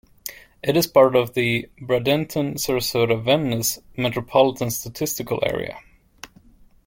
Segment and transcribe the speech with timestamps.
[0.63, 5.77] It is part of the Bradenton-Sarasota-Venice Metropolitan Statistical Area.